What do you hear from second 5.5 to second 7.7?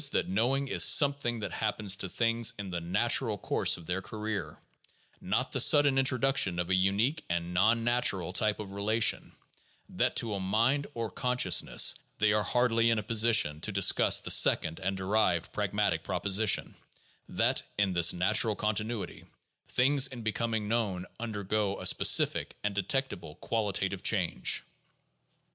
the sudden introduction of a "unique" and